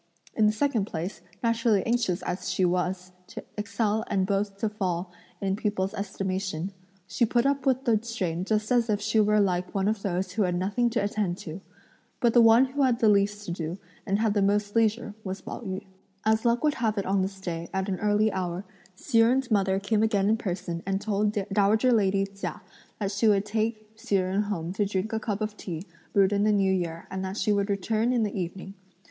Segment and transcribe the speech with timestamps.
[0.33, 5.11] In the second place, naturally anxious as she was to excel and both to fall
[5.39, 6.71] in people's estimation,
[7.05, 10.31] she put up with the strain just as if she were like one of those
[10.31, 11.61] who had nothing to attend to.
[12.19, 15.39] But the one who had the least to do and had the most leisure was
[15.41, 15.85] Pao yü.
[16.25, 18.65] As luck would have it on this day, at an early hour,
[18.95, 22.63] Hsi Jen's mother came again in person and told dowager lady Chia
[22.97, 26.43] that she would take Hsi Jen home to drink a cup of tea brewed in
[26.43, 28.73] the new year and that she would return in the evening.